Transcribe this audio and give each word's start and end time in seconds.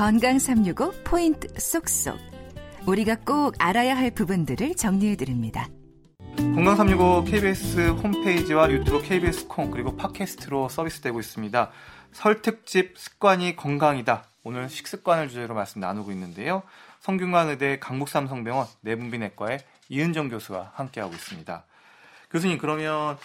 건강 0.00 0.38
365 0.38 0.92
포인트 1.04 1.46
쏙쏙. 1.60 2.16
우리가 2.86 3.16
꼭 3.16 3.54
알아야 3.58 3.94
할 3.94 4.10
부분들을 4.10 4.74
정리해 4.74 5.14
드립니다. 5.14 5.68
건강 6.38 6.74
365 6.74 7.24
KBS 7.24 7.90
홈페이지와 7.90 8.70
유튜브 8.70 9.02
KBS 9.02 9.46
콩 9.46 9.70
그리고 9.70 9.96
팟캐스트로 9.96 10.70
서비스되고 10.70 11.20
있습니다. 11.20 11.70
설 12.12 12.40
특집 12.40 12.96
습관이 12.96 13.56
건강이다. 13.56 14.24
오늘 14.42 14.70
식습관을 14.70 15.28
주제로 15.28 15.54
말씀 15.54 15.82
나누고 15.82 16.12
있는데요. 16.12 16.62
성균관의대 17.00 17.78
강북삼성병원 17.80 18.68
내분비내과의 18.80 19.58
이은정 19.90 20.30
교수와 20.30 20.72
함께하고 20.76 21.12
있습니다. 21.12 21.66
교수님 22.30 22.56
그러면 22.56 23.18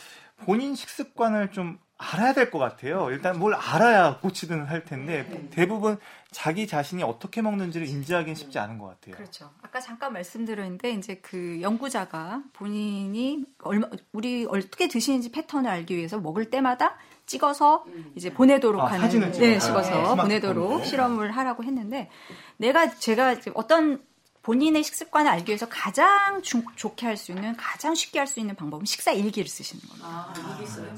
본인 0.44 0.76
식습관을 0.76 1.52
좀 1.52 1.80
알아야 1.98 2.34
될 2.34 2.52
것 2.52 2.60
같아요. 2.60 3.10
일단 3.10 3.40
뭘 3.40 3.54
알아야 3.54 4.18
고치든 4.20 4.66
할 4.66 4.84
텐데 4.84 5.26
네. 5.30 5.50
대부분 5.50 5.98
자기 6.30 6.68
자신이 6.68 7.04
어떻게 7.04 7.42
먹는지를 7.42 7.88
인지하기는 7.88 8.36
쉽지 8.36 8.60
않은 8.60 8.78
것 8.78 8.88
같아요. 8.88 9.16
그렇죠. 9.16 9.50
아까 9.62 9.80
잠깐 9.80 10.12
말씀드렸는데 10.14 10.92
이제 10.92 11.16
그 11.22 11.60
연구자가 11.62 12.44
본인이 12.54 13.46
얼마 13.60 13.88
우리 14.12 14.46
어떻게 14.50 14.90
드시는지 14.90 15.32
패턴을 15.32 15.70
알기 15.70 15.96
위해서 15.96 16.20
먹을 16.20 16.50
때마다 16.50 16.98
찍어서 17.26 17.86
이제 18.16 18.32
보내도록 18.34 18.82
아, 18.82 18.88
하는 18.88 19.32
네, 19.32 19.58
찍어서 19.58 20.16
네. 20.16 20.22
보내도록 20.22 20.80
네. 20.80 20.86
실험을 20.86 21.32
하라고 21.32 21.64
했는데 21.64 22.10
내가 22.58 22.90
제가 22.90 23.38
어떤 23.54 24.04
본인의 24.46 24.84
식습관을 24.84 25.32
알기 25.32 25.50
위해서 25.50 25.68
가장 25.68 26.40
주, 26.44 26.62
좋게 26.76 27.08
할 27.08 27.18
수 27.18 27.32
있는 27.32 27.56
가장 27.58 27.96
쉽게 27.96 28.20
할 28.20 28.28
수 28.28 28.40
있는 28.40 28.56
방법은 28.56 28.86
식사 28.86 29.12
일기를 29.12 29.48
쓰시는 29.50 29.82
겁니다. 29.88 30.08
아. 30.08 30.34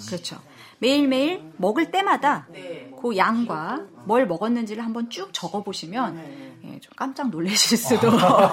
그렇죠. 0.08 0.42
매일매일 0.80 1.42
먹을 1.56 1.90
때마다 1.90 2.46
네. 2.52 2.92
그 3.02 3.16
양과 3.16 3.86
뭘 4.06 4.28
먹었는지를 4.28 4.84
한번 4.84 5.10
쭉 5.10 5.30
적어 5.32 5.64
보시면 5.64 6.16
네. 6.18 6.54
예, 6.66 6.80
좀 6.82 6.92
깜짝 6.98 7.30
놀라실 7.30 7.78
수도 7.78 8.10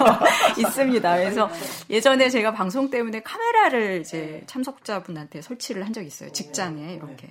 있습니다. 0.57 1.17
그래서 1.17 1.49
예전에 1.89 2.29
제가 2.29 2.53
방송 2.53 2.89
때문에 2.89 3.21
카메라를 3.21 3.99
이제 4.01 4.43
참석자분한테 4.47 5.41
설치를 5.41 5.85
한 5.85 5.91
적이 5.91 6.07
있어요. 6.07 6.31
직장에 6.31 6.93
이렇게. 6.93 7.27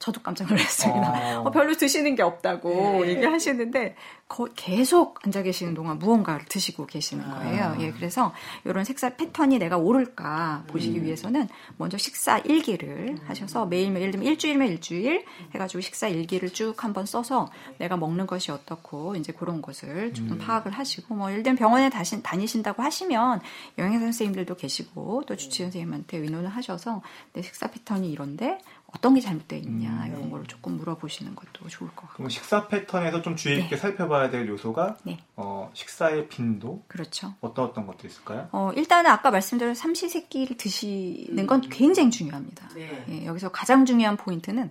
저도 0.00 0.22
깜짝 0.22 0.48
놀랐습니다. 0.48 1.40
어. 1.40 1.42
어, 1.42 1.50
별로 1.50 1.74
드시는 1.74 2.14
게 2.14 2.22
없다고 2.22 3.04
네. 3.04 3.10
얘기하시는데 3.10 3.94
거, 4.28 4.46
계속 4.56 5.18
앉아 5.26 5.42
계시는 5.42 5.74
동안 5.74 5.98
무언가를 5.98 6.46
드시고 6.46 6.86
계시는 6.86 7.22
아. 7.24 7.34
거예요. 7.34 7.64
아. 7.64 7.76
예, 7.80 7.90
그래서 7.92 8.32
이런 8.64 8.82
식사 8.84 9.10
패턴이 9.14 9.58
내가 9.58 9.76
오를까 9.76 10.64
보시기 10.68 11.00
음. 11.00 11.04
위해서는 11.04 11.48
먼저 11.76 11.98
식사 11.98 12.38
일기를 12.38 13.18
하셔서 13.26 13.66
매일매일 13.66 14.00
예를 14.00 14.12
들면 14.12 14.26
일주일면 14.28 14.68
일주일 14.68 15.26
해가지고 15.54 15.82
식사 15.82 16.08
일기를 16.08 16.48
쭉 16.48 16.82
한번 16.82 17.04
써서 17.04 17.50
내가 17.76 17.98
먹는 17.98 18.26
것이 18.26 18.50
어떻고 18.50 19.16
이제 19.16 19.34
그런 19.34 19.60
것을 19.60 20.14
좀 20.14 20.30
음. 20.30 20.38
파악을 20.38 20.72
하시고 20.72 21.14
뭐 21.14 21.30
예를 21.30 21.42
들면 21.42 21.58
병원에 21.58 21.90
다시, 21.90 22.22
다니신다고 22.22 22.82
하시면 22.82 23.42
영양사 23.76 24.00
선생님들도 24.00 24.56
계시고 24.56 25.24
또 25.26 25.36
주치 25.36 25.62
선생님한테 25.64 26.16
의논을 26.16 26.48
하셔서 26.48 27.02
내 27.34 27.42
식사 27.42 27.66
패턴이 27.66 28.10
이런데 28.10 28.58
어떤 28.92 29.14
게 29.14 29.20
잘못되어 29.20 29.58
있냐 29.60 29.88
음, 29.88 30.06
이런 30.08 30.30
걸 30.30 30.44
조금 30.46 30.76
물어보시는 30.76 31.34
것도 31.34 31.68
좋을 31.68 31.90
것 31.94 32.08
같고. 32.08 32.28
식사 32.28 32.66
패턴에서 32.66 33.22
좀 33.22 33.36
주의 33.36 33.58
있게 33.60 33.76
네. 33.76 33.76
살펴봐야 33.76 34.30
될 34.30 34.48
요소가 34.48 34.96
네. 35.04 35.18
어, 35.36 35.70
식사의 35.74 36.28
빈도. 36.28 36.82
그렇죠. 36.88 37.34
어떤 37.40 37.66
어떤 37.66 37.86
것도 37.86 38.06
있을까요? 38.06 38.48
어, 38.52 38.72
일단은 38.74 39.10
아까 39.10 39.30
말씀드린 39.30 39.74
삼시세끼를 39.74 40.56
드시는 40.56 41.46
건 41.46 41.62
음. 41.64 41.68
굉장히 41.70 42.10
중요합니다. 42.10 42.68
네. 42.74 43.04
예, 43.08 43.26
여기서 43.26 43.50
가장 43.50 43.84
중요한 43.84 44.16
포인트는 44.16 44.70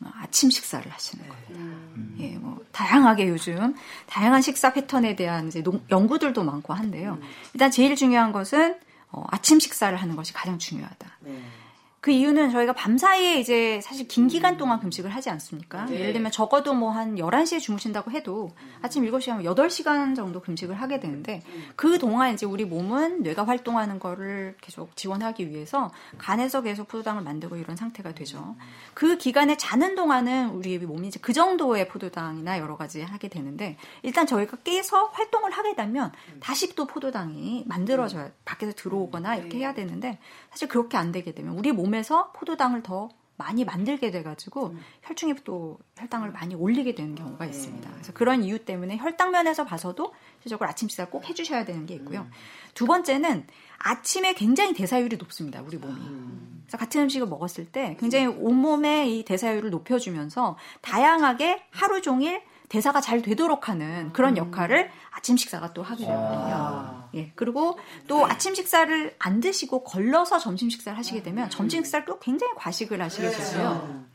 아침 0.00 0.50
식사를 0.50 0.90
하시는 0.90 1.28
거예요. 1.28 1.44
음. 1.50 2.16
예, 2.20 2.36
뭐 2.36 2.64
다양하게 2.72 3.28
요즘 3.28 3.74
다양한 4.06 4.42
식사 4.42 4.72
패턴에 4.72 5.16
대한 5.16 5.48
이제 5.48 5.62
농, 5.62 5.80
연구들도 5.90 6.42
많고 6.42 6.74
한데요. 6.74 7.18
음. 7.20 7.28
일단 7.54 7.70
제일 7.70 7.94
중요한 7.96 8.32
것은 8.32 8.76
어, 9.10 9.24
아침 9.30 9.60
식사를 9.60 9.96
하는 9.96 10.16
것이 10.16 10.32
가장 10.32 10.58
중요하다. 10.58 11.18
네. 12.02 12.04
그 12.04 12.10
이유는 12.10 12.50
저희가 12.50 12.72
밤 12.72 12.98
사이에 12.98 13.38
이제 13.38 13.80
사실 13.80 14.08
긴 14.08 14.26
기간 14.26 14.56
동안 14.56 14.80
금식을 14.80 15.08
하지 15.08 15.30
않습니까? 15.30 15.84
네. 15.86 16.00
예를 16.00 16.12
들면 16.14 16.32
적어도 16.32 16.74
뭐 16.74 16.90
한 16.90 17.14
11시에 17.14 17.60
주무신다고 17.60 18.10
해도 18.10 18.50
아침 18.82 19.04
7시 19.04 19.30
하면 19.30 19.44
8시간 19.54 20.16
정도 20.16 20.40
금식을 20.40 20.74
하게 20.74 20.98
되는데 20.98 21.42
그 21.76 21.98
동안 21.98 22.34
이제 22.34 22.44
우리 22.44 22.64
몸은 22.64 23.22
뇌가 23.22 23.46
활동하는 23.46 24.00
거를 24.00 24.56
계속 24.60 24.96
지원하기 24.96 25.48
위해서 25.48 25.92
간에서 26.18 26.62
계속 26.62 26.88
포도당을 26.88 27.22
만들고 27.22 27.56
이런 27.56 27.76
상태가 27.76 28.12
되죠. 28.12 28.56
그 28.94 29.16
기간에 29.16 29.56
자는 29.56 29.94
동안은 29.94 30.50
우리 30.50 30.76
몸이 30.78 31.06
이제 31.06 31.20
그 31.22 31.32
정도의 31.32 31.88
포도당이나 31.88 32.58
여러 32.58 32.76
가지 32.76 33.00
하게 33.02 33.28
되는데 33.28 33.76
일단 34.02 34.26
저희가 34.26 34.56
깨서 34.64 35.04
활동을 35.12 35.52
하게 35.52 35.76
되면 35.76 36.10
다시 36.40 36.74
또 36.74 36.86
포도당이 36.88 37.62
만들어져야 37.68 38.32
밖에서 38.44 38.72
들어오거나 38.74 39.36
이렇게 39.36 39.58
해야 39.58 39.72
되는데 39.72 40.18
사실 40.50 40.66
그렇게 40.66 40.96
안 40.96 41.12
되게 41.12 41.32
되면 41.32 41.56
우리 41.56 41.70
몸 41.70 41.91
몸에서 41.92 42.32
포도당을 42.32 42.82
더 42.82 43.10
많이 43.36 43.64
만들게 43.64 44.10
돼가지고 44.10 44.68
음. 44.68 44.80
혈중이 45.02 45.34
또 45.44 45.78
혈당을 45.96 46.30
많이 46.32 46.54
올리게 46.54 46.94
되는 46.94 47.14
경우가 47.14 47.44
있습니다. 47.46 47.88
음. 47.88 47.92
그래서 47.94 48.12
그런 48.12 48.44
이유 48.44 48.64
때문에 48.64 48.98
혈당 48.98 49.32
면에서 49.32 49.64
봐서도 49.64 50.12
실적으로 50.40 50.68
아침 50.68 50.88
식사를 50.88 51.10
꼭 51.10 51.28
해주셔야 51.28 51.64
되는 51.64 51.86
게 51.86 51.94
있고요. 51.94 52.20
음. 52.20 52.30
두 52.74 52.86
번째는 52.86 53.46
아침에 53.78 54.34
굉장히 54.34 54.74
대사율이 54.74 55.16
높습니다. 55.16 55.60
우리 55.62 55.76
몸이. 55.76 55.94
음. 55.94 56.62
그래서 56.64 56.78
같은 56.78 57.02
음식을 57.02 57.26
먹었을 57.26 57.66
때 57.66 57.96
굉장히 57.98 58.26
온몸의 58.26 59.18
이 59.18 59.24
대사율을 59.24 59.70
높여주면서 59.70 60.56
다양하게 60.80 61.64
하루 61.70 62.00
종일 62.00 62.42
대사가 62.72 63.02
잘 63.02 63.20
되도록 63.20 63.68
하는 63.68 64.14
그런 64.14 64.32
음. 64.32 64.36
역할을 64.38 64.90
아침 65.10 65.36
식사가 65.36 65.74
또 65.74 65.82
하게 65.82 66.06
되거든요. 66.06 66.54
아. 66.54 67.08
예. 67.14 67.30
그리고 67.34 67.78
또 68.08 68.24
아침 68.24 68.54
식사를 68.54 69.14
안 69.18 69.40
드시고 69.40 69.84
걸러서 69.84 70.38
점심 70.38 70.70
식사를 70.70 70.96
하시게 70.96 71.22
되면 71.22 71.50
점심 71.50 71.84
식사를 71.84 72.06
또 72.06 72.18
굉장히 72.18 72.54
과식을 72.56 73.02
하시게 73.02 73.28
되고요. 73.28 74.06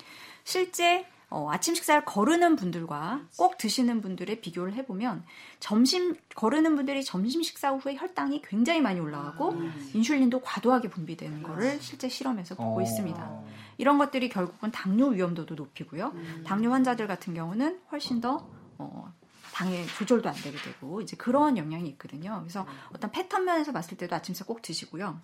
실제 0.44 1.06
어, 1.30 1.50
아침 1.52 1.76
식사를 1.76 2.06
거르는 2.06 2.56
분들과 2.56 3.22
꼭 3.38 3.58
드시는 3.58 4.02
분들의 4.02 4.40
비교를 4.40 4.74
해보면 4.76 5.26
점심 5.60 6.16
거르는 6.36 6.76
분들이 6.78 7.04
점심 7.04 7.44
식사 7.44 7.72
후에 7.72 7.96
혈당이 7.96 8.42
굉장히 8.44 8.80
많이 8.80 9.00
올라가고 9.00 9.54
인슐린도 9.94 10.40
과도하게 10.40 10.90
분비되는 10.90 11.44
것을 11.44 11.82
실제 11.82 12.08
실험에서 12.08 12.56
보고 12.56 12.80
어. 12.80 12.82
있습니다. 12.82 13.42
이런 13.78 13.98
것들이 13.98 14.30
결국은 14.30 14.72
당뇨 14.72 15.08
위험도도 15.08 15.56
높이고요. 15.56 16.14
당뇨 16.46 16.72
환자들 16.72 17.08
같은 17.08 17.34
경우는 17.34 17.82
훨씬 17.92 18.22
더 18.22 18.48
어, 18.78 19.14
당의 19.54 19.86
조절도 19.88 20.30
안 20.30 20.36
되게 20.36 20.58
되고 20.58 21.02
이제 21.02 21.18
그런 21.18 21.58
영향이 21.58 21.90
있거든요. 21.90 22.40
그래서 22.40 22.66
어떤 22.94 23.12
패턴 23.12 23.44
면에서 23.44 23.74
봤을 23.74 23.98
때도 23.98 24.16
아침 24.16 24.34
식사 24.34 24.46
꼭 24.46 24.62
드시고요. 24.62 25.20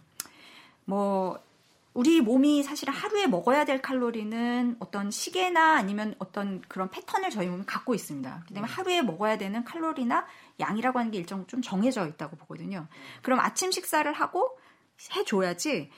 뭐 0.85 1.39
우리 1.93 2.21
몸이 2.21 2.63
사실 2.63 2.89
하루에 2.89 3.27
먹어야 3.27 3.65
될 3.65 3.81
칼로리는 3.81 4.77
어떤 4.79 5.11
시계나 5.11 5.77
아니면 5.77 6.15
어떤 6.17 6.61
그런 6.67 6.89
패턴을 6.89 7.29
저희 7.29 7.47
몸이 7.47 7.65
갖고 7.65 7.93
있습니다. 7.93 8.45
그다음에 8.47 8.67
하루에 8.67 9.01
먹어야 9.01 9.37
되는 9.37 9.63
칼로리나 9.63 10.25
양이라고 10.59 10.97
하는 10.99 11.11
게 11.11 11.19
일정 11.19 11.45
좀 11.45 11.61
정해져 11.61 12.07
있다고 12.07 12.35
보거든요. 12.37 12.87
그럼 13.21 13.39
아침 13.39 13.71
식사를 13.71 14.11
하고 14.11 14.57
해줘야지 15.15 15.91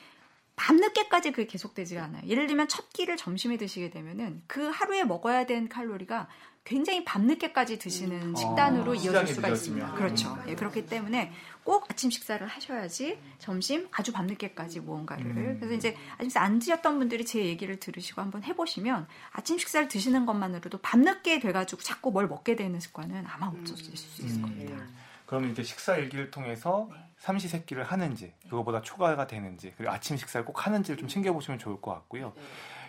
밤늦게까지 0.56 1.32
그게 1.32 1.48
계속되지가 1.48 2.04
않아요. 2.04 2.24
예를 2.28 2.48
들면 2.48 2.68
첫 2.68 2.92
끼를 2.94 3.18
점심에 3.18 3.58
드시게 3.58 3.90
되면은 3.90 4.44
그 4.48 4.70
하루에 4.70 5.04
먹어야 5.04 5.46
되는 5.46 5.68
칼로리가 5.68 6.28
굉장히 6.64 7.06
밤늦게까지 7.06 7.78
드시는 7.78 8.22
음. 8.30 8.36
식단으로 8.36 8.94
어, 8.94 8.96
이어질 8.96 9.36
수가 9.36 9.50
있습니다. 9.50 9.94
그렇죠. 9.94 10.36
예, 10.48 10.56
그렇기 10.56 10.88
때문에 10.88 11.32
꼭 11.64 11.86
아침 11.90 12.10
식사를 12.10 12.46
하셔야지 12.46 13.20
점심 13.38 13.88
아주 13.92 14.12
밤늦게까지 14.12 14.80
무언가를. 14.80 15.26
음. 15.26 15.58
그래서 15.60 15.76
이제 15.76 15.96
아침 16.16 16.30
식사 16.30 16.42
안 16.42 16.58
드셨던 16.58 16.98
분들이 16.98 17.24
제 17.24 17.46
얘기를 17.46 17.80
들으시고 17.80 18.20
한번 18.20 18.44
해보시면 18.44 19.08
아침 19.32 19.60
식사를 19.60 19.88
드시는 19.88 20.26
것만으로도 20.26 20.80
밤늦게 20.80 21.40
돼가지고 21.40 21.84
자꾸 21.84 22.12
뭘 22.12 22.28
먹게 22.28 22.56
되는 22.56 22.80
습관은 22.80 23.26
아마 23.28 23.48
없어질 23.48 23.96
수 23.96 24.24
있을 24.24 24.38
음. 24.38 24.42
겁니다. 24.42 24.84
그러면 25.28 25.52
이제 25.52 25.62
식사 25.62 25.98
일기를 25.98 26.32
통해서 26.32 26.90
네. 26.92 27.05
삼시세끼를 27.18 27.84
하는지 27.84 28.34
그거보다 28.50 28.82
초과가 28.82 29.28
되는지 29.28 29.74
그리고 29.78 29.92
아침 29.92 30.18
식사를 30.18 30.46
꼭 30.46 30.66
하는지를 30.66 30.98
좀 30.98 31.08
챙겨보시면 31.08 31.60
좋을 31.60 31.82
것 31.82 31.92
같고요. 31.92 32.34
네. 32.36 32.42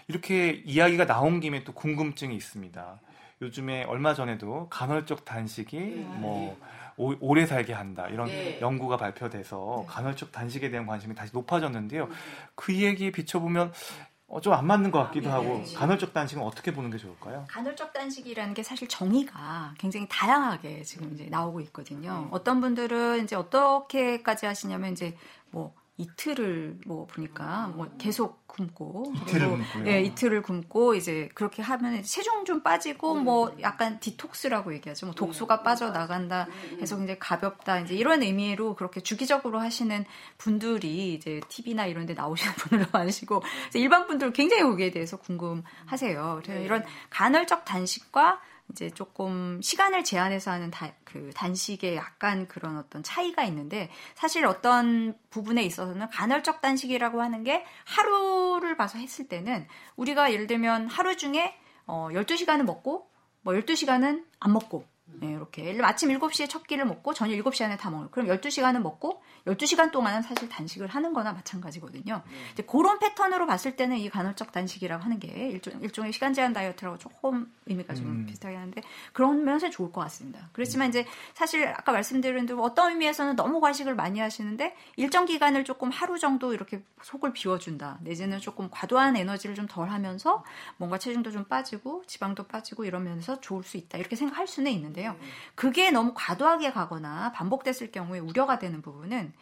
이렇게 0.08 0.50
이야기가 0.64 1.06
나온 1.06 1.40
김에 1.40 1.64
또 1.64 1.72
궁금증이 1.72 2.34
있습니다. 2.34 3.00
요즘에 3.42 3.84
얼마 3.84 4.14
전에도 4.14 4.68
간헐적 4.68 5.24
단식이 5.24 5.78
네. 5.78 6.04
뭐 6.18 6.58
오, 6.96 7.14
오래 7.20 7.44
살게 7.44 7.72
한다 7.72 8.08
이런 8.08 8.28
네. 8.28 8.58
연구가 8.60 8.96
발표돼서 8.96 9.84
네. 9.86 9.86
간헐적 9.86 10.32
단식에 10.32 10.70
대한 10.70 10.86
관심이 10.86 11.14
다시 11.14 11.32
높아졌는데요. 11.34 12.04
음. 12.04 12.12
그 12.54 12.74
얘기에 12.74 13.10
비춰보면 13.10 13.72
어, 14.28 14.40
좀 14.40 14.52
안 14.54 14.66
맞는 14.66 14.90
것 14.90 14.98
같기도 15.04 15.30
아, 15.30 15.38
네. 15.38 15.46
하고 15.48 15.62
간헐적 15.74 16.12
단식은 16.12 16.42
어떻게 16.42 16.72
보는 16.72 16.90
게 16.90 16.98
좋을까요? 16.98 17.44
간헐적 17.48 17.92
단식이라는 17.92 18.54
게 18.54 18.62
사실 18.62 18.88
정의가 18.88 19.74
굉장히 19.78 20.06
다양하게 20.10 20.82
지금 20.82 21.12
이제 21.14 21.26
나오고 21.30 21.60
있거든요. 21.62 22.22
네. 22.22 22.28
어떤 22.30 22.60
분들은 22.60 23.22
이제 23.24 23.36
어떻게까지 23.36 24.46
하시냐면 24.46 24.92
이제 24.92 25.16
뭐 25.50 25.74
이틀을 25.98 26.78
뭐 26.86 27.06
보니까 27.06 27.68
뭐 27.68 27.88
계속 27.98 28.46
굶고 28.46 29.14
이틀을 29.16 29.48
굶고요. 29.48 29.86
예, 29.86 30.02
이틀을 30.02 30.42
굶고 30.42 30.94
이제 30.94 31.28
그렇게 31.34 31.62
하면 31.62 32.02
체중 32.02 32.44
좀 32.44 32.62
빠지고 32.62 33.14
뭐 33.16 33.54
약간 33.60 33.98
디톡스라고 33.98 34.74
얘기하죠. 34.74 35.06
뭐 35.06 35.14
독소가 35.14 35.62
빠져 35.62 35.90
나간다 35.90 36.48
해서 36.80 37.02
이제 37.02 37.16
가볍다 37.18 37.80
이제 37.80 37.94
이런 37.94 38.22
의미로 38.22 38.74
그렇게 38.74 39.00
주기적으로 39.00 39.58
하시는 39.58 40.04
분들이 40.36 41.14
이제 41.14 41.40
TV나 41.48 41.86
이런 41.86 42.04
데 42.04 42.12
나오시는 42.12 42.54
분들도 42.56 42.90
많으시고 42.92 43.42
일반 43.74 44.06
분들 44.06 44.32
굉장히 44.32 44.64
거기에 44.64 44.90
대해서 44.90 45.16
궁금하세요. 45.16 46.40
그래서 46.42 46.60
이런 46.60 46.84
간헐적 47.08 47.64
단식과 47.64 48.40
이제 48.70 48.90
조금 48.90 49.60
시간을 49.62 50.04
제한해서 50.04 50.50
하는 50.50 50.70
다, 50.70 50.92
그 51.04 51.30
단식에 51.34 51.96
약간 51.96 52.48
그런 52.48 52.76
어떤 52.76 53.02
차이가 53.02 53.44
있는데 53.44 53.90
사실 54.14 54.44
어떤 54.46 55.16
부분에 55.30 55.62
있어서는 55.62 56.08
간헐적 56.10 56.60
단식이라고 56.60 57.22
하는 57.22 57.44
게 57.44 57.64
하루를 57.84 58.76
봐서 58.76 58.98
했을 58.98 59.28
때는 59.28 59.66
우리가 59.96 60.32
예를 60.32 60.46
들면 60.46 60.88
하루 60.88 61.16
중에 61.16 61.54
어 61.86 62.08
12시간은 62.12 62.64
먹고 62.64 63.08
뭐 63.42 63.54
12시간은 63.54 64.24
안 64.40 64.52
먹고 64.52 64.84
네, 65.06 65.28
이렇게. 65.28 65.78
아침 65.82 66.08
7시에 66.10 66.48
첫 66.48 66.66
끼를 66.66 66.84
먹고 66.84 67.14
저녁 67.14 67.36
7시 67.36 67.64
안에 67.64 67.76
다 67.76 67.90
먹어요. 67.90 68.08
그럼 68.10 68.26
12시간은 68.28 68.80
먹고 68.82 69.22
12시간 69.46 69.92
동안은 69.92 70.22
사실 70.22 70.48
단식을 70.48 70.88
하는 70.88 71.12
거나 71.12 71.32
마찬가지거든요. 71.32 72.22
네. 72.26 72.36
이제 72.52 72.62
그런 72.64 72.98
패턴으로 72.98 73.46
봤을 73.46 73.76
때는 73.76 73.98
이 73.98 74.10
간헐적 74.10 74.50
단식이라고 74.50 75.04
하는 75.04 75.18
게 75.20 75.28
일종, 75.48 75.80
일종의 75.82 76.12
시간 76.12 76.32
제한 76.32 76.52
다이어트라고 76.52 76.98
조금 76.98 77.52
의미가 77.66 77.94
좀 77.94 78.06
음. 78.06 78.26
비슷하게 78.26 78.56
하는데 78.56 78.82
그런 79.12 79.44
면에서 79.44 79.70
좋을 79.70 79.92
것 79.92 80.00
같습니다. 80.02 80.48
그렇지만 80.52 80.88
이제 80.88 81.06
사실 81.34 81.68
아까 81.68 81.92
말씀드린 81.92 82.46
대로 82.46 82.62
어떤 82.62 82.90
의미에서는 82.90 83.36
너무 83.36 83.60
과식을 83.60 83.94
많이 83.94 84.18
하시는데 84.18 84.74
일정 84.96 85.24
기간을 85.26 85.64
조금 85.64 85.90
하루 85.90 86.18
정도 86.18 86.52
이렇게 86.52 86.82
속을 87.02 87.32
비워준다. 87.32 87.98
내지는 88.02 88.40
조금 88.40 88.68
과도한 88.70 89.16
에너지를 89.16 89.54
좀 89.54 89.66
덜 89.68 89.90
하면서 89.90 90.42
뭔가 90.78 90.96
체중도 90.98 91.30
좀 91.30 91.44
빠지고 91.44 92.02
지방도 92.06 92.44
빠지고 92.44 92.84
이러면서 92.84 93.40
좋을 93.40 93.62
수 93.62 93.76
있다. 93.76 93.98
이렇게 93.98 94.16
생각할 94.16 94.46
수는 94.46 94.70
있는데요. 94.72 94.95
있는데요. 94.96 95.16
그게 95.54 95.90
너무 95.90 96.12
과도하게 96.14 96.72
가거나 96.72 97.32
반복됐을 97.32 97.92
경우에 97.92 98.18
우려가 98.18 98.58
되는 98.58 98.80
부분은 98.82 99.32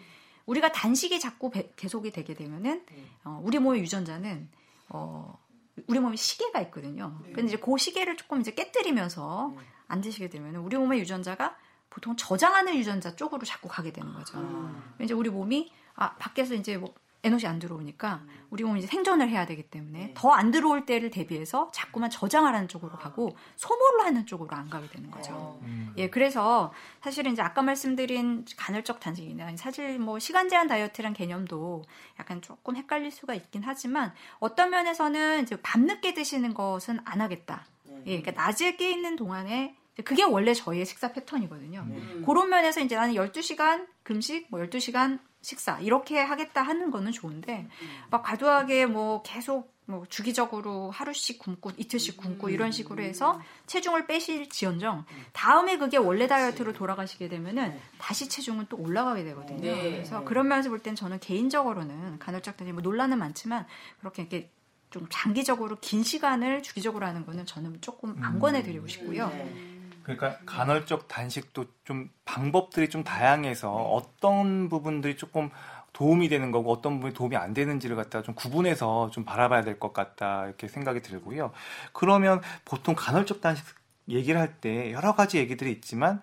우리가 0.46 0.72
단식이 0.72 1.20
자꾸 1.20 1.50
배, 1.50 1.70
계속이 1.76 2.10
되게 2.10 2.34
되면은 2.34 2.84
어, 3.24 3.40
우리 3.42 3.58
몸의 3.58 3.80
유전자는 3.80 4.48
어, 4.88 5.38
우리 5.86 5.98
몸에 6.00 6.16
시계가 6.16 6.60
있거든요. 6.62 7.18
근데 7.24 7.44
이제 7.44 7.56
그 7.56 7.78
시계를 7.78 8.16
조금 8.16 8.40
이제 8.40 8.52
깨뜨리면서 8.52 9.54
안 9.86 10.00
드시게 10.00 10.28
되면 10.28 10.56
우리 10.56 10.76
몸의 10.76 11.00
유전자가 11.00 11.56
보통 11.88 12.16
저장하는 12.16 12.76
유전자 12.76 13.14
쪽으로 13.14 13.44
자꾸 13.44 13.68
가게 13.68 13.92
되는 13.92 14.12
거죠. 14.12 14.38
아. 14.38 14.94
이제 15.00 15.14
우리 15.14 15.30
몸이 15.30 15.72
아 15.94 16.14
밖에서 16.16 16.54
이제 16.54 16.76
뭐 16.76 16.92
에너지 17.24 17.46
안 17.46 17.58
들어오니까 17.58 18.22
우리 18.50 18.62
몸이 18.64 18.80
이제 18.80 18.86
생존을 18.86 19.30
해야 19.30 19.46
되기 19.46 19.62
때문에 19.62 19.98
네. 19.98 20.14
더안 20.14 20.50
들어올 20.50 20.84
때를 20.84 21.10
대비해서 21.10 21.70
자꾸만 21.72 22.10
저장하라는 22.10 22.68
쪽으로 22.68 22.96
가고 22.96 23.34
소모를 23.56 24.04
하는 24.04 24.26
쪽으로 24.26 24.54
안 24.54 24.68
가게 24.68 24.88
되는 24.88 25.10
거죠. 25.10 25.32
어. 25.32 25.60
음. 25.62 25.92
예, 25.96 26.10
그래서 26.10 26.72
사실은 27.02 27.32
이제 27.32 27.42
아까 27.42 27.62
말씀드린 27.62 28.44
간헐적 28.56 29.00
단식이나 29.00 29.56
사실 29.56 29.98
뭐 29.98 30.18
시간 30.18 30.48
제한 30.48 30.68
다이어트란 30.68 31.14
개념도 31.14 31.82
약간 32.20 32.42
조금 32.42 32.76
헷갈릴 32.76 33.10
수가 33.10 33.34
있긴 33.34 33.62
하지만 33.64 34.12
어떤 34.38 34.70
면에서는 34.70 35.42
이제 35.42 35.60
밤늦게 35.62 36.14
드시는 36.14 36.52
것은 36.52 37.00
안 37.04 37.22
하겠다. 37.22 37.66
네. 37.84 38.02
예, 38.06 38.20
그러니까 38.20 38.42
낮에 38.42 38.76
깨 38.76 38.90
있는 38.90 39.16
동안에 39.16 39.74
그게 40.04 40.24
원래 40.24 40.52
저희의 40.52 40.84
식사 40.86 41.12
패턴이거든요. 41.12 41.80
음. 41.80 42.22
그런 42.26 42.48
면에서 42.48 42.80
이제 42.80 42.96
나는 42.96 43.14
12시간 43.14 43.86
금식, 44.02 44.48
뭐 44.50 44.60
12시간 44.60 45.20
식사 45.44 45.78
이렇게 45.78 46.18
하겠다 46.18 46.62
하는 46.62 46.90
거는 46.90 47.12
좋은데 47.12 47.68
막 48.10 48.22
과도하게 48.22 48.86
뭐 48.86 49.22
계속 49.22 49.74
뭐 49.86 50.06
주기적으로 50.08 50.90
하루씩 50.90 51.38
굶고 51.38 51.72
이틀씩 51.76 52.16
굶고 52.16 52.48
이런 52.48 52.72
식으로 52.72 53.02
해서 53.02 53.40
체중을 53.66 54.06
빼실 54.06 54.48
지언정 54.48 55.04
다음에 55.34 55.76
그게 55.76 55.98
원래 55.98 56.26
다이어트로 56.26 56.72
돌아가시게 56.72 57.28
되면은 57.28 57.78
다시 57.98 58.28
체중은 58.28 58.66
또 58.70 58.78
올라가게 58.78 59.24
되거든요. 59.24 59.60
네. 59.60 59.90
그래서 59.92 60.24
그런 60.24 60.48
면에서 60.48 60.70
볼 60.70 60.78
때는 60.78 60.96
저는 60.96 61.20
개인적으로는 61.20 62.18
간헐적 62.18 62.56
단위 62.56 62.72
뭐 62.72 62.80
논란은 62.80 63.18
많지만 63.18 63.66
그렇게 64.00 64.22
이렇게 64.22 64.50
좀 64.88 65.06
장기적으로 65.10 65.76
긴 65.80 66.02
시간을 66.02 66.62
주기적으로 66.62 67.04
하는 67.04 67.26
거는 67.26 67.44
저는 67.44 67.80
조금 67.82 68.16
안 68.22 68.38
권해드리고 68.38 68.86
싶고요. 68.86 69.28
네. 69.28 69.73
그러니까 70.04 70.36
간헐적 70.46 71.08
단식도 71.08 71.64
좀 71.84 72.10
방법들이 72.24 72.88
좀 72.88 73.02
다양해서 73.04 73.72
어떤 73.72 74.68
부분들이 74.68 75.16
조금 75.16 75.50
도움이 75.92 76.28
되는 76.28 76.50
거고 76.50 76.72
어떤 76.72 76.94
부분이 76.94 77.14
도움이 77.14 77.36
안 77.36 77.54
되는지를 77.54 77.96
갖다가 77.96 78.22
좀 78.22 78.34
구분해서 78.34 79.10
좀 79.10 79.24
바라봐야 79.24 79.62
될 79.62 79.78
것 79.78 79.92
같다 79.92 80.46
이렇게 80.46 80.68
생각이 80.68 81.00
들고요. 81.02 81.52
그러면 81.92 82.40
보통 82.64 82.94
간헐적 82.96 83.40
단식 83.40 83.64
얘기를 84.08 84.40
할 84.40 84.60
때 84.60 84.92
여러 84.92 85.14
가지 85.14 85.38
얘기들이 85.38 85.70
있지만 85.72 86.20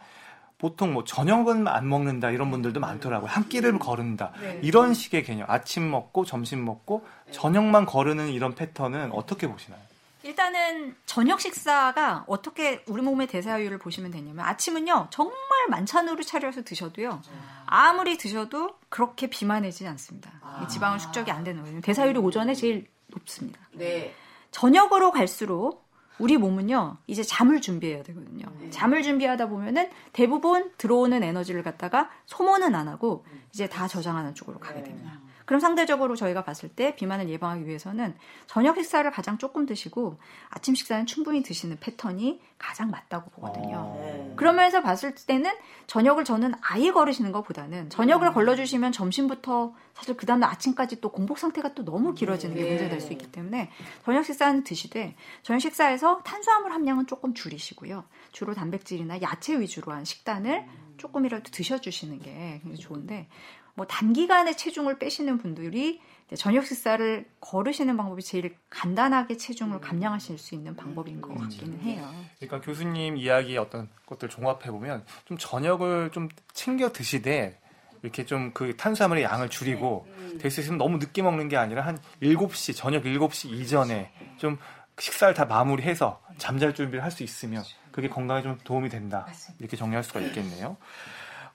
보통 0.60 0.94
뭐 0.94 1.04
저녁은 1.04 1.68
안 1.68 1.90
먹는다 1.90 2.30
이런 2.30 2.52
분들도 2.52 2.80
많더라고요. 2.80 3.28
한 3.30 3.50
끼를 3.50 3.80
거른다. 3.80 4.32
네. 4.42 4.60
이런 4.62 4.94
식의 4.94 5.24
개념. 5.24 5.50
아침 5.50 5.90
먹고 5.90 6.24
점심 6.26 6.64
먹고 6.64 7.04
저녁만 7.32 7.88
거르는 7.88 8.30
이런 8.30 8.54
패턴은 8.54 9.12
어떻게 9.14 9.48
보시나요? 9.48 9.82
일단은 10.24 10.96
저녁 11.06 11.42
식사가 11.42 12.26
어떻게 12.28 12.84
우리 12.88 13.02
몸의 13.02 13.28
대사율을 13.28 13.78
보시면 13.80 14.12
되냐면 14.12 14.46
아침은요 14.46 15.08
정말 15.10 15.36
만찬으로 15.70 16.24
차려서 16.24 16.64
드셔도요 16.64 17.22
아무리 17.66 18.18
드셔도 18.18 18.76
그렇게 18.90 19.28
비만해지지 19.28 19.88
않습니다. 19.88 20.32
아. 20.42 20.68
지방은 20.68 21.00
축적이 21.00 21.32
안 21.32 21.44
되는 21.44 21.64
거예요. 21.64 21.82
대사율이 21.82 22.20
오전에 22.20 22.54
제일 22.54 22.88
높습니다. 23.08 23.60
네. 23.74 24.14
저녁으로 24.52 25.12
갈수록 25.12 25.90
우리 26.20 26.38
몸은요 26.38 26.98
이제 27.08 27.24
잠을 27.24 27.62
준비해야 27.62 28.04
되거든요. 28.04 28.46
네. 28.60 28.70
잠을 28.70 29.02
준비하다 29.02 29.48
보면은 29.48 29.90
대부분 30.14 30.72
들어오는 30.78 31.24
에너지를 31.24 31.64
갖다가 31.64 32.10
소모는 32.28 32.76
안 32.76 32.88
하고 32.88 33.26
이제 33.54 33.68
다 33.68 33.88
저장하는 33.88 34.36
쪽으로 34.36 34.60
가게 34.60 34.84
됩니다. 34.84 35.20
그럼 35.52 35.60
상대적으로 35.60 36.16
저희가 36.16 36.46
봤을 36.46 36.70
때 36.70 36.96
비만을 36.96 37.28
예방하기 37.28 37.68
위해서는 37.68 38.16
저녁 38.48 38.78
식사를 38.78 39.12
가장 39.12 39.38
조금 39.38 39.66
드시고 39.66 40.18
아침 40.48 40.76
식사는 40.76 41.06
충분히 41.08 41.44
드시는 41.44 41.78
패턴이 41.82 42.40
가장 42.58 42.90
맞다고 42.90 43.32
보거든요. 43.32 43.76
어. 43.76 44.34
그러면서 44.38 44.82
봤을 44.82 45.14
때는 45.14 45.52
저녁을 45.88 46.24
저는 46.24 46.54
아예 46.62 46.92
거르시는 46.92 47.34
것보다는 47.34 47.90
저녁을 47.90 48.30
음. 48.30 48.34
걸러주시면 48.34 48.94
점심부터 48.94 49.74
사실 49.94 50.16
그 50.16 50.26
다음날 50.26 50.50
아침까지 50.52 51.02
또 51.02 51.12
공복 51.12 51.38
상태가 51.38 51.74
또 51.74 51.84
너무 51.84 52.14
길어지는 52.14 52.56
게 52.56 52.64
네. 52.64 52.70
문제될 52.70 53.02
수 53.02 53.12
있기 53.12 53.30
때문에 53.30 53.72
저녁 54.06 54.24
식사는 54.24 54.64
드시되 54.64 55.18
저녁 55.44 55.60
식사에서 55.60 56.22
탄수화물 56.24 56.72
함량은 56.72 57.08
조금 57.08 57.34
줄이시고요. 57.34 58.06
주로 58.32 58.54
단백질이나 58.54 59.22
야채 59.22 59.60
위주로 59.60 59.92
한 59.92 60.06
식단을 60.06 60.60
음. 60.60 60.94
조금이라도 60.96 61.52
드셔주시는 61.52 62.20
게 62.20 62.62
굉장히 62.62 62.78
좋은데 62.78 63.28
뭐 63.76 63.86
단기간에 63.88 64.56
체중을 64.56 65.00
빼시는 65.00 65.38
분들이 65.38 66.02
저녁 66.36 66.66
식사를 66.66 67.26
거르시는 67.42 67.98
방법이 67.98 68.22
제일 68.24 68.56
간단하게 68.70 69.36
체중을 69.38 69.78
음. 69.78 69.82
감량하실 69.82 70.38
수 70.38 70.56
있는 70.56 70.76
방법인 70.76 71.20
것 71.22 71.32
음. 71.32 71.38
같기는 71.38 71.82
해요. 71.82 72.10
그러니까 72.40 72.62
교수님 72.62 73.18
이야기 73.18 73.58
어떤 73.58 73.90
것들 74.06 74.30
종합해 74.30 74.72
보면 74.72 75.04
좀 75.26 75.38
저녁을 75.38 76.12
좀 76.12 76.30
챙겨 76.54 76.92
드시되 76.92 77.60
이렇게 78.02 78.26
좀 78.26 78.52
그 78.54 78.76
탄수화물의 78.78 79.24
양을 79.24 79.50
줄이고 79.50 80.08
네. 80.08 80.14
음. 80.34 80.38
될수 80.38 80.62
있으면 80.62 80.78
너무 80.78 80.98
늦게 80.98 81.22
먹는 81.22 81.50
게 81.50 81.58
아니라 81.58 81.86
한 81.86 82.00
7시 82.22 82.76
저녁 82.78 83.04
7시 83.04 83.52
이전에 83.52 84.12
좀 84.38 84.58
식사를 85.00 85.34
다 85.34 85.46
마무리해서 85.46 86.22
잠잘 86.38 86.74
준비를 86.74 87.04
할 87.04 87.12
수 87.12 87.24
있으면 87.24 87.64
그게 87.92 88.08
건강에 88.08 88.42
좀 88.42 88.58
도움이 88.64 88.88
된다. 88.90 89.28
이렇게 89.60 89.76
정리할 89.76 90.04
수가 90.04 90.22
있겠네요. 90.22 90.78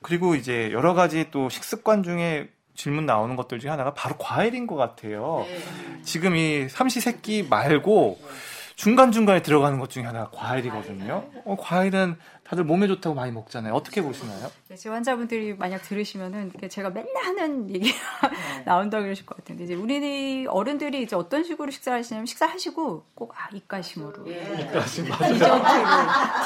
그리고 0.01 0.35
이제 0.35 0.71
여러 0.71 0.93
가지 0.93 1.29
또 1.31 1.49
식습관 1.49 2.03
중에 2.03 2.49
질문 2.75 3.05
나오는 3.05 3.35
것들 3.35 3.59
중에 3.59 3.69
하나가 3.69 3.93
바로 3.93 4.15
과일인 4.17 4.67
것 4.67 4.75
같아요. 4.75 5.45
네. 5.47 6.01
지금 6.03 6.35
이 6.35 6.69
삼시세끼 6.69 7.47
말고 7.49 8.19
중간중간에 8.75 9.41
들어가는 9.41 9.79
것 9.79 9.89
중에 9.89 10.03
하나가 10.03 10.29
과일이거든요. 10.31 11.27
어, 11.45 11.57
과일은 11.59 12.15
다들 12.43 12.63
몸에 12.63 12.87
좋다고 12.87 13.15
많이 13.15 13.31
먹잖아요. 13.31 13.73
어떻게 13.73 14.03
보시나요? 14.03 14.51
네, 14.69 14.75
제 14.77 14.87
환자분들이 14.87 15.55
만약 15.55 15.81
들으시면은 15.81 16.51
제가 16.69 16.91
맨날 16.91 17.11
하는 17.25 17.67
얘기가 17.73 18.29
네. 18.29 18.63
나온다고 18.65 19.03
그러실 19.03 19.25
것 19.25 19.35
같은데 19.35 19.63
이제 19.63 19.73
우리 19.73 20.45
어른들이 20.47 21.01
이제 21.01 21.15
어떤 21.15 21.43
식으로 21.43 21.71
식사를 21.71 21.97
하시냐면 21.97 22.27
식사하시고 22.27 23.03
꼭 23.15 23.33
아, 23.35 23.49
입가심으로 23.51 24.23
네. 24.25 24.61
입가심 24.61 25.05
디저트로 25.05 25.61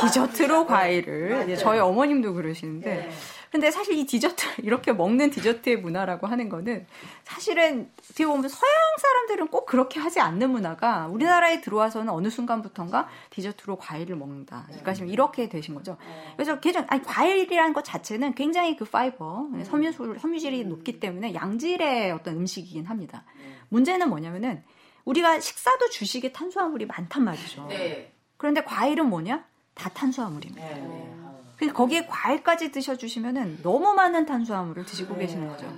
디저트로 0.01 0.65
과일을 0.67 1.43
이제 1.43 1.58
저희 1.58 1.79
어머님도 1.79 2.34
그러시는데 2.34 2.89
네. 2.96 3.10
근데 3.51 3.70
사실 3.70 3.98
이 3.98 4.05
디저트 4.05 4.62
이렇게 4.63 4.93
먹는 4.93 5.29
디저트의 5.29 5.77
문화라고 5.77 6.25
하는 6.25 6.48
거는 6.48 6.88
사실은 7.24 7.91
어떻게 8.00 8.25
보면 8.25 8.48
서양 8.48 8.74
사람들은 8.98 9.48
꼭 9.50 9.65
그렇게 9.65 10.00
하지 10.00 10.22
않는 10.22 10.50
문화가 10.51 11.08
우리나라에 11.08 11.60
들어와서는 11.60 12.10
어느 12.10 12.29
순간부터인가 12.29 13.10
디저트로 13.29 13.75
과일을 13.77 14.15
먹는다. 14.15 14.63
그러니까 14.67 14.93
지금 14.93 15.10
이렇게 15.10 15.50
되신 15.50 15.75
거죠. 15.75 15.98
그래서 16.36 16.60
개정 16.62 16.86
아니 16.88 17.03
과일이라는 17.03 17.74
것 17.74 17.84
자체는 17.84 18.36
굉장히 18.36 18.77
그 18.77 18.86
파이버 18.86 19.50
섬유질 19.65 20.20
섬유질이 20.20 20.65
높기 20.65 21.00
때문에 21.00 21.34
양질의 21.34 22.12
어떤 22.12 22.38
음식이긴 22.38 22.86
합니다. 22.86 23.25
문제는 23.70 24.10
뭐냐면은 24.10 24.63
우리가 25.03 25.39
식사도 25.39 25.89
주식에 25.89 26.31
탄수화물이 26.31 26.86
많단 26.86 27.24
말이죠. 27.24 27.67
네. 27.67 28.13
그런데 28.38 28.63
과일은 28.63 29.08
뭐냐? 29.10 29.43
다 29.74 29.89
탄수화물입니다. 29.89 31.20
네. 31.61 31.67
그래서 31.67 31.73
거기에 31.73 32.05
과일까지 32.07 32.71
드셔주시면은 32.71 33.59
너무 33.61 33.93
많은 33.93 34.25
탄수화물을 34.25 34.85
드시고 34.85 35.15
계시는 35.17 35.47
거죠. 35.47 35.71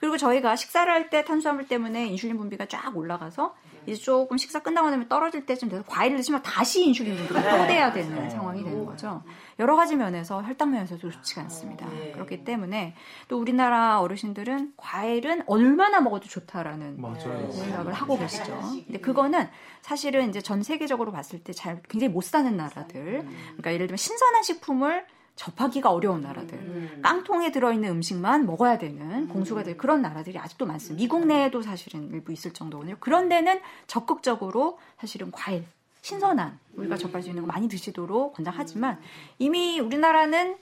그리고 0.00 0.16
저희가 0.18 0.56
식사를 0.56 0.92
할 0.92 1.08
때 1.08 1.24
탄수화물 1.24 1.68
때문에 1.68 2.06
인슐린 2.08 2.36
분비가 2.36 2.66
쫙 2.66 2.94
올라가서 2.96 3.54
이제 3.86 3.94
조금 4.02 4.36
식사 4.36 4.58
끝나고 4.60 4.90
나면 4.90 5.08
떨어질 5.08 5.46
때쯤 5.46 5.68
돼서 5.68 5.84
과일을 5.86 6.16
드시면 6.18 6.42
다시 6.42 6.84
인슐린 6.84 7.16
분비가 7.16 7.40
또 7.40 7.66
돼야 7.66 7.92
되는 7.92 8.28
상황이 8.28 8.62
되는 8.64 8.84
거죠. 8.84 9.22
여러 9.58 9.74
가지 9.76 9.94
면에서 9.96 10.42
혈당 10.42 10.72
면에서도 10.72 11.08
좋지가 11.10 11.42
않습니다. 11.42 11.86
그렇기 12.12 12.44
때문에 12.44 12.94
또 13.28 13.38
우리나라 13.38 14.00
어르신들은 14.00 14.74
과일은 14.76 15.44
얼마나 15.46 16.00
먹어도 16.00 16.28
좋다라는 16.28 17.00
맞아요. 17.00 17.50
생각을 17.52 17.92
하고 17.92 18.18
계시죠. 18.18 18.58
근데 18.86 18.98
그거는 19.00 19.48
사실은 19.82 20.28
이제 20.28 20.40
전 20.42 20.62
세계적으로 20.62 21.12
봤을 21.12 21.38
때 21.42 21.52
잘 21.54 21.80
굉장히 21.88 22.12
못 22.12 22.22
사는 22.24 22.54
나라들, 22.54 23.24
그러니까 23.52 23.72
예를 23.72 23.86
들면 23.86 23.96
신선한 23.96 24.42
식품을 24.42 25.06
접하기가 25.36 25.90
어려운 25.90 26.22
나라들, 26.22 26.58
음. 26.58 27.00
깡통에 27.02 27.52
들어있는 27.52 27.88
음식만 27.90 28.46
먹어야 28.46 28.78
되는 28.78 29.24
음. 29.24 29.28
공수가 29.28 29.62
될 29.62 29.76
그런 29.76 30.02
나라들이 30.02 30.38
아직도 30.38 30.66
많습니다. 30.66 31.00
미국 31.00 31.26
내에도 31.26 31.62
사실은 31.62 32.10
일부 32.10 32.32
있을 32.32 32.52
정도거든요. 32.52 32.96
그런 32.98 33.28
데는 33.28 33.60
적극적으로 33.86 34.78
사실은 34.98 35.30
과일, 35.30 35.64
신선한 36.00 36.58
우리가 36.74 36.96
접할 36.96 37.22
수 37.22 37.28
있는 37.28 37.42
거 37.42 37.48
많이 37.48 37.68
드시도록 37.68 38.34
권장하지만 38.34 38.98
이미 39.38 39.78
우리나라는 39.78 40.56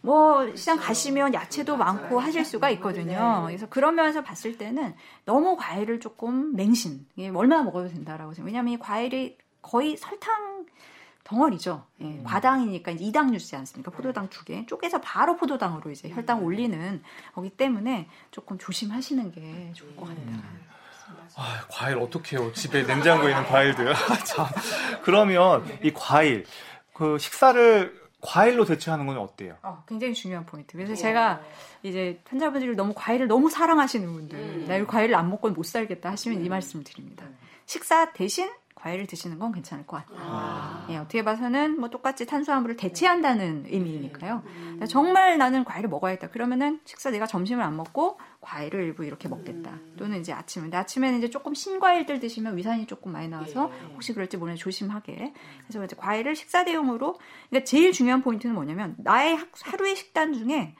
뭐 0.00 0.54
시장 0.54 0.76
가시면 0.76 1.32
야채도 1.32 1.76
많고 1.76 2.18
하실 2.18 2.44
수가 2.44 2.68
있거든요. 2.70 3.44
그래서 3.46 3.66
그런 3.70 3.94
면에서 3.94 4.22
봤을 4.22 4.58
때는 4.58 4.94
너무 5.24 5.56
과일을 5.56 6.00
조금 6.00 6.54
맹신, 6.56 7.06
얼마나 7.34 7.62
먹어도 7.62 7.88
된다라고 7.88 8.34
생각해요. 8.34 8.46
왜냐하면 8.46 8.74
이 8.74 8.78
과일이 8.78 9.38
거의 9.62 9.96
설탕 9.96 10.66
덩어리죠. 11.24 11.84
예, 12.02 12.04
음. 12.04 12.22
과당이니까 12.24 12.92
이제 12.92 13.04
2당 13.06 13.32
유지 13.34 13.56
않습니까? 13.56 13.90
포도당 13.90 14.28
두 14.28 14.44
개. 14.44 14.64
쪼개서 14.66 15.00
바로 15.00 15.36
포도당으로 15.36 15.90
이제 15.90 16.10
혈당 16.10 16.40
음. 16.40 16.44
올리는 16.44 17.02
거기 17.34 17.50
때문에 17.50 18.08
조금 18.30 18.58
조심하시는 18.58 19.32
게 19.32 19.72
좋을 19.74 19.96
것 19.96 20.08
같아요. 20.08 20.26
음. 20.26 20.66
아, 21.36 21.64
과일 21.68 21.98
어떻게 21.98 22.36
해요? 22.36 22.52
집에 22.52 22.82
냉장고에 22.84 23.30
있는 23.30 23.44
과일들. 23.46 23.92
아, 23.92 24.16
참. 24.24 24.46
그러면 25.02 25.64
이 25.82 25.92
과일, 25.92 26.44
그 26.92 27.18
식사를 27.18 28.04
과일로 28.20 28.64
대체하는 28.64 29.06
건 29.06 29.18
어때요? 29.18 29.56
어, 29.62 29.82
굉장히 29.86 30.14
중요한 30.14 30.46
포인트. 30.46 30.76
그래서 30.76 30.94
제가 30.94 31.42
이제 31.82 32.20
환자분들이 32.26 32.74
너무 32.74 32.92
과일을 32.94 33.26
너무 33.26 33.50
사랑하시는 33.50 34.10
분들, 34.10 34.38
음. 34.38 34.64
나이 34.68 34.86
과일을 34.86 35.14
안 35.14 35.28
먹고는 35.28 35.54
못 35.54 35.64
살겠다 35.64 36.10
하시면 36.10 36.44
이 36.44 36.48
말씀을 36.48 36.84
드립니다. 36.84 37.26
식사 37.66 38.12
대신 38.12 38.50
과일을 38.84 39.06
드시는 39.06 39.38
건 39.38 39.50
괜찮을 39.50 39.86
것 39.86 39.96
같아요. 39.96 40.18
아. 40.20 40.86
예, 40.90 40.98
어떻게 40.98 41.24
봐서는 41.24 41.80
뭐 41.80 41.88
똑같이 41.88 42.26
탄수화물을 42.26 42.76
대체한다는 42.76 43.64
의미니까요. 43.66 44.42
음. 44.44 44.80
정말 44.86 45.38
나는 45.38 45.64
과일을 45.64 45.88
먹어야겠다. 45.88 46.28
그러면은 46.28 46.80
식사 46.84 47.10
내가 47.10 47.26
점심을 47.26 47.62
안 47.62 47.78
먹고 47.78 48.18
과일을 48.42 48.82
일부 48.82 49.06
이렇게 49.06 49.26
먹겠다. 49.26 49.70
음. 49.70 49.94
또는 49.96 50.20
이제 50.20 50.34
아침에. 50.34 50.64
근데 50.64 50.76
아침에는 50.76 51.16
이제 51.16 51.30
조금 51.30 51.54
신과일들 51.54 52.20
드시면 52.20 52.58
위산이 52.58 52.86
조금 52.86 53.12
많이 53.12 53.28
나와서 53.28 53.72
예. 53.72 53.86
혹시 53.94 54.12
그럴지 54.12 54.36
모르니 54.36 54.58
조심하게. 54.58 55.32
그래서 55.66 55.82
이제 55.82 55.96
과일을 55.96 56.36
식사 56.36 56.66
대용으로. 56.66 57.16
그러니까 57.48 57.64
제일 57.64 57.92
중요한 57.92 58.20
포인트는 58.20 58.54
뭐냐면 58.54 58.96
나의 58.98 59.38
하루의 59.62 59.96
식단 59.96 60.34
중에 60.34 60.74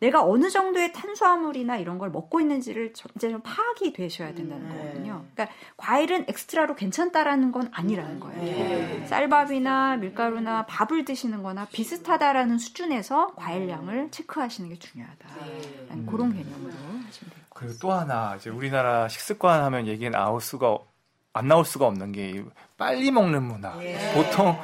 내가 0.00 0.24
어느 0.24 0.48
정도의 0.48 0.92
탄수화물이나 0.92 1.76
이런 1.76 1.98
걸 1.98 2.10
먹고 2.10 2.40
있는지를 2.40 2.92
이제 3.16 3.30
좀 3.30 3.40
파악이 3.42 3.92
되셔야 3.92 4.34
된다는 4.34 4.64
음, 4.64 4.72
네. 4.72 4.78
거거든요. 4.78 5.24
그러니까 5.34 5.56
과일은 5.76 6.24
엑스트라로 6.28 6.74
괜찮다라는 6.74 7.52
건 7.52 7.70
아니라는 7.72 8.18
거예요. 8.18 8.40
네. 8.40 9.06
쌀밥이나 9.06 9.96
밀가루나 9.96 10.64
밥을 10.66 11.04
드시는 11.04 11.42
거나 11.42 11.66
비슷하다라는 11.66 12.56
수준에서 12.58 13.34
과일량을 13.36 14.10
체크하시는 14.10 14.70
게 14.70 14.78
중요하다. 14.78 15.28
네. 15.44 16.06
그런 16.06 16.32
개념으로 16.32 16.72
하시면 16.72 17.30
돼요. 17.30 17.44
그리고 17.50 17.74
또 17.78 17.92
하나 17.92 18.36
이제 18.36 18.48
우리나라 18.48 19.06
식습관 19.08 19.62
하면 19.64 19.86
얘기는 19.86 20.10
나올 20.10 20.40
수가 20.40 20.78
안 21.34 21.46
나올 21.46 21.64
수가 21.64 21.86
없는 21.86 22.12
게 22.12 22.42
빨리 22.78 23.10
먹는 23.10 23.42
문화. 23.42 23.76
예. 23.84 23.98
보통 24.14 24.58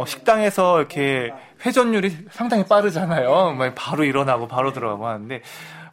어, 0.00 0.06
식당에서 0.06 0.78
이렇게 0.78 1.30
회전율이 1.64 2.28
상당히 2.30 2.64
빠르잖아요. 2.64 3.52
뭐 3.52 3.70
바로 3.74 4.04
일어나고 4.04 4.48
바로 4.48 4.72
들어가고 4.72 5.06
하는데 5.06 5.42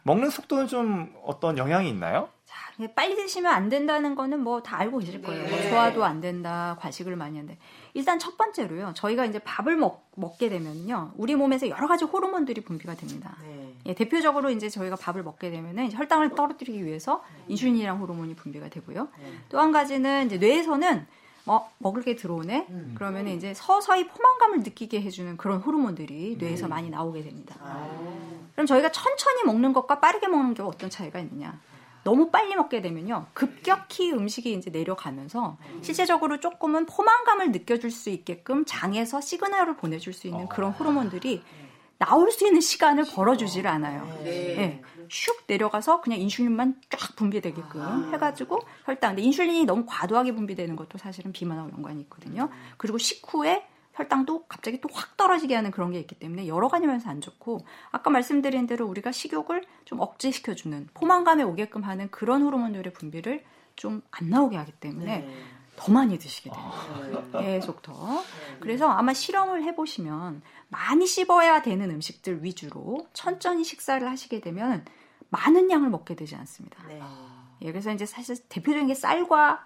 먹는 0.02 0.30
속도는 0.30 0.66
좀 0.66 1.14
어떤 1.24 1.58
영향이 1.58 1.90
있나요? 1.90 2.30
자, 2.46 2.56
빨리 2.94 3.14
드시면 3.16 3.52
안 3.52 3.68
된다는 3.68 4.14
거는 4.14 4.40
뭐 4.40 4.62
다 4.62 4.78
알고 4.78 4.98
계실 5.00 5.20
거예요. 5.20 5.42
네. 5.44 5.50
뭐 5.50 5.60
소화도 5.68 6.04
안 6.06 6.22
된다, 6.22 6.78
과식을 6.80 7.16
많이 7.16 7.36
하는데 7.36 7.58
일단 7.92 8.18
첫 8.18 8.38
번째로요. 8.38 8.92
저희가 8.94 9.26
이제 9.26 9.40
밥을 9.40 9.76
먹, 9.76 10.08
먹게 10.16 10.48
되면요. 10.48 11.12
우리 11.16 11.34
몸에서 11.34 11.68
여러 11.68 11.86
가지 11.86 12.06
호르몬들이 12.06 12.62
분비가 12.62 12.94
됩니다. 12.94 13.36
네. 13.42 13.74
예, 13.84 13.94
대표적으로 13.94 14.48
이제 14.50 14.70
저희가 14.70 14.96
밥을 14.96 15.22
먹게 15.22 15.50
되면은 15.50 15.92
혈당을 15.92 16.30
떨어뜨리기 16.34 16.82
위해서 16.86 17.22
인슐린이랑 17.48 18.00
호르몬이 18.00 18.34
분비가 18.34 18.68
되고요. 18.70 19.08
네. 19.22 19.32
또한 19.50 19.70
가지는 19.70 20.24
이제 20.26 20.38
뇌에서는 20.38 21.06
어, 21.48 21.70
먹을 21.78 22.02
게 22.02 22.16
들어오네? 22.16 22.66
음. 22.70 22.94
그러면 22.96 23.28
이제 23.28 23.54
서서히 23.54 24.06
포만감을 24.06 24.60
느끼게 24.60 25.00
해주는 25.02 25.36
그런 25.36 25.60
호르몬들이 25.60 26.36
뇌에서 26.38 26.66
음. 26.66 26.70
많이 26.70 26.90
나오게 26.90 27.22
됩니다. 27.22 27.56
아. 27.60 27.88
그럼 28.52 28.66
저희가 28.66 28.90
천천히 28.90 29.44
먹는 29.44 29.72
것과 29.72 30.00
빠르게 30.00 30.28
먹는 30.28 30.54
게 30.54 30.62
어떤 30.62 30.90
차이가 30.90 31.18
있느냐? 31.20 31.60
너무 32.04 32.30
빨리 32.30 32.54
먹게 32.54 32.80
되면요. 32.80 33.26
급격히 33.34 34.12
음식이 34.12 34.52
이제 34.54 34.70
내려가면서 34.70 35.58
실제적으로 35.82 36.40
조금은 36.40 36.86
포만감을 36.86 37.52
느껴줄 37.52 37.90
수 37.90 38.08
있게끔 38.08 38.64
장에서 38.64 39.20
시그널을 39.20 39.76
보내줄 39.76 40.12
수 40.12 40.26
있는 40.26 40.48
그런 40.48 40.72
호르몬들이 40.72 41.42
나올 41.98 42.30
수 42.30 42.46
있는 42.46 42.60
시간을 42.60 43.04
벌어주질 43.12 43.66
않아요. 43.66 44.06
네. 44.22 44.54
네. 44.56 44.82
슉 45.08 45.44
내려가서 45.46 46.00
그냥 46.00 46.20
인슐린만 46.20 46.80
쫙 46.90 47.16
분비되게끔 47.16 47.80
아. 47.80 48.10
해가지고 48.12 48.60
혈당. 48.84 49.10
근데 49.16 49.22
인슐린이 49.22 49.64
너무 49.64 49.84
과도하게 49.86 50.32
분비되는 50.34 50.76
것도 50.76 50.98
사실은 50.98 51.32
비만하고 51.32 51.70
연관이 51.72 52.00
있거든요. 52.02 52.50
그리고 52.76 52.98
식후에 52.98 53.66
혈당도 53.94 54.44
갑자기 54.46 54.80
또 54.80 54.88
확 54.92 55.16
떨어지게 55.16 55.54
하는 55.56 55.70
그런 55.72 55.90
게 55.90 55.98
있기 55.98 56.14
때문에 56.14 56.46
여러 56.46 56.68
가지 56.68 56.86
면에서 56.86 57.10
안 57.10 57.20
좋고 57.20 57.60
아까 57.90 58.10
말씀드린 58.10 58.66
대로 58.66 58.86
우리가 58.86 59.10
식욕을 59.10 59.64
좀 59.84 59.98
억제시켜주는 60.00 60.88
포만감에 60.94 61.42
오게끔 61.42 61.82
하는 61.82 62.08
그런 62.10 62.42
호르몬들의 62.42 62.92
분비를 62.92 63.44
좀 63.74 64.02
안 64.10 64.28
나오게 64.28 64.56
하기 64.56 64.72
때문에 64.72 65.18
네. 65.18 65.42
더 65.78 65.92
많이 65.92 66.18
드시게 66.18 66.50
돼요. 66.50 66.72
아. 67.32 67.40
계속 67.40 67.82
더. 67.82 68.22
그래서 68.60 68.88
아마 68.88 69.14
실험을 69.14 69.62
해보시면 69.62 70.42
많이 70.68 71.06
씹어야 71.06 71.62
되는 71.62 71.90
음식들 71.90 72.42
위주로 72.42 73.06
천천히 73.12 73.62
식사를 73.64 74.06
하시게 74.08 74.40
되면 74.40 74.84
많은 75.30 75.70
양을 75.70 75.88
먹게 75.88 76.16
되지 76.16 76.34
않습니다. 76.34 76.84
네. 76.88 77.00
예, 77.62 77.72
그래서 77.72 77.92
이제 77.92 78.06
사실 78.06 78.36
대표적인 78.48 78.88
게 78.88 78.94
쌀과 78.94 79.64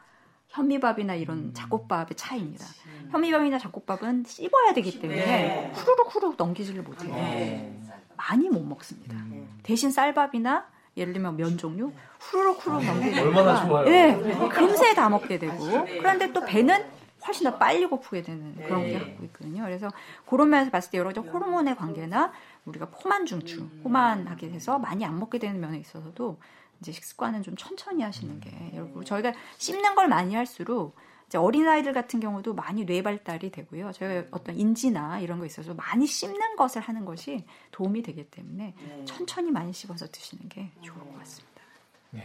현미밥이나 0.49 1.15
이런 1.15 1.39
음. 1.39 1.55
잡곡밥의 1.55 2.17
차이입니다. 2.17 2.67
음. 2.87 3.09
현미밥이나 3.11 3.59
잡곡밥은 3.59 4.25
씹어야 4.27 4.75
되기 4.75 5.01
때문에 5.01 5.25
네. 5.25 5.73
후루룩 5.75 6.15
후루룩 6.15 6.37
넘기지를 6.37 6.83
못해요. 6.83 7.15
네. 7.15 7.81
많이 8.17 8.51
못 8.51 8.63
먹습니다. 8.63 9.17
음. 9.17 9.49
대신 9.63 9.91
쌀밥이나 9.91 10.67
예를 10.97 11.13
들면 11.13 11.37
면 11.37 11.57
종류? 11.59 11.93
후루룩 12.19 12.67
후루룩 12.67 12.83
아, 12.89 12.93
넘기게 12.93 13.21
얼마나 13.21 13.67
좋아요. 13.67 13.85
네, 13.89 14.49
금세 14.49 14.95
다 14.95 15.09
먹게 15.09 15.39
되고. 15.39 15.59
그런데 15.87 16.33
또 16.33 16.45
배는 16.45 16.85
훨씬 17.27 17.45
더 17.49 17.57
빨리 17.57 17.87
고프게 17.87 18.23
되는 18.23 18.55
그런 18.57 18.85
게 18.85 18.99
갖고 18.99 19.25
있거든요. 19.25 19.63
그래서 19.63 19.89
그런 20.27 20.51
면에서 20.51 20.71
봤을 20.71 20.91
때 20.91 20.99
여러 20.99 21.11
가지 21.13 21.21
호르몬의 21.21 21.77
관계나 21.77 22.33
우리가 22.65 22.91
포만 22.91 23.27
중추, 23.27 23.69
포만하게 23.83 24.51
돼서 24.51 24.79
많이 24.79 25.05
안 25.05 25.19
먹게 25.19 25.39
되는 25.39 25.61
면에 25.61 25.79
있어서도 25.79 26.39
이제 26.81 26.91
식습관은 26.91 27.43
좀 27.43 27.55
천천히 27.57 28.03
하시는 28.03 28.41
게 28.41 28.73
여러분 28.75 29.05
저희가 29.05 29.33
씹는 29.59 29.95
걸 29.95 30.09
많이 30.09 30.35
할수록 30.35 30.97
어린아이들 31.39 31.93
같은 31.93 32.21
경우도 32.21 32.55
많이 32.55 32.85
뇌 32.85 33.03
발달이 33.03 33.51
되고요. 33.51 33.93
저희가 33.93 34.29
어떤 34.31 34.57
인지나 34.57 35.21
이런 35.21 35.39
거 35.39 35.47
있어서 35.47 35.75
많이 35.75 36.07
씹는 36.07 36.57
것을 36.57 36.83
하는 36.83 37.05
것이 37.05 37.45
도움이 37.71 38.03
되기 38.03 38.25
때문에 38.25 38.75
네. 38.77 39.05
천천히 39.05 39.51
많이 39.51 39.73
씹어서 39.73 40.07
드시는 40.11 40.49
게 40.49 40.71
좋을 40.83 40.99
것 40.99 41.19
같습니다. 41.19 41.63
네. 42.11 42.23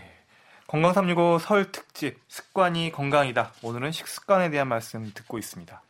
건강 0.67 0.93
365 0.93 1.39
설 1.39 1.71
특집 1.71 2.19
습관이 2.27 2.91
건강이다. 2.91 3.53
오늘은 3.63 3.91
식습관에 3.91 4.49
대한 4.49 4.67
말씀 4.67 5.11
듣고 5.13 5.37
있습니다. 5.37 5.81